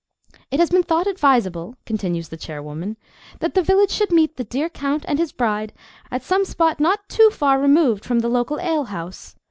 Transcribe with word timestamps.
It 0.49 0.59
has 0.59 0.71
been 0.71 0.81
thought 0.81 1.05
advisable," 1.05 1.75
continues 1.85 2.29
the 2.29 2.35
chairwoman, 2.35 2.97
"that 3.39 3.53
the 3.53 3.61
village 3.61 3.91
should 3.91 4.11
meet 4.11 4.35
the 4.35 4.43
dear 4.43 4.67
Count 4.67 5.05
and 5.07 5.19
his 5.19 5.31
bride 5.31 5.73
at 6.09 6.23
some 6.23 6.43
spot 6.43 6.79
not 6.79 7.07
too 7.07 7.29
far 7.29 7.59
removed 7.61 8.03
from 8.03 8.17
the 8.21 8.27
local 8.27 8.59
alehouse. 8.59 9.35